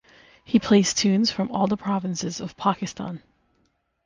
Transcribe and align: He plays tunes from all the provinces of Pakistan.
He 0.43 0.57
plays 0.57 0.95
tunes 0.95 1.29
from 1.29 1.51
all 1.51 1.67
the 1.67 1.77
provinces 1.77 2.39
of 2.41 2.57
Pakistan. 2.57 3.21